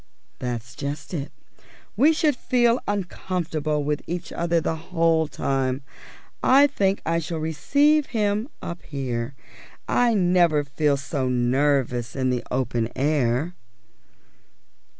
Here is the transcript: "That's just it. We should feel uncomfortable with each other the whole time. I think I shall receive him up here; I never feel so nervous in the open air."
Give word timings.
"That's 0.39 0.73
just 0.73 1.13
it. 1.13 1.31
We 1.95 2.11
should 2.11 2.35
feel 2.35 2.79
uncomfortable 2.87 3.83
with 3.83 4.01
each 4.07 4.31
other 4.33 4.59
the 4.59 4.75
whole 4.75 5.27
time. 5.27 5.83
I 6.41 6.65
think 6.65 7.03
I 7.05 7.19
shall 7.19 7.37
receive 7.37 8.07
him 8.07 8.49
up 8.63 8.81
here; 8.81 9.35
I 9.87 10.15
never 10.15 10.63
feel 10.63 10.97
so 10.97 11.29
nervous 11.29 12.15
in 12.15 12.31
the 12.31 12.43
open 12.49 12.89
air." 12.95 13.53